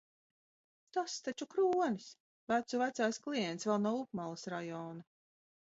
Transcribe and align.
Tas 0.97 1.17
taču 1.27 1.47
Kronis! 1.51 2.09
Vecu 2.53 2.81
vecais 2.85 3.23
klients 3.29 3.69
vēl 3.71 3.81
no 3.87 3.95
upmalas 4.03 4.51
rajona. 4.57 5.09